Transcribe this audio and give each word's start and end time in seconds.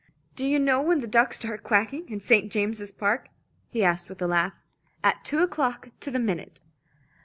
Do 0.35 0.47
you 0.47 0.57
know 0.57 0.81
when 0.81 0.97
the 0.99 1.05
ducks 1.05 1.35
start 1.37 1.61
quacking 1.61 2.09
in 2.09 2.21
St. 2.21 2.51
James's 2.51 2.91
Park?" 2.91 3.27
he 3.69 3.83
asked 3.83 4.09
with 4.09 4.19
a 4.23 4.25
laugh. 4.25 4.53
"At 5.03 5.23
two 5.23 5.43
o'clock 5.43 5.89
to 5.99 6.09
the 6.09 6.17
minute." 6.17 6.59